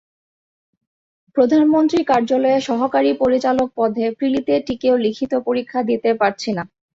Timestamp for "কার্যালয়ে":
2.07-2.57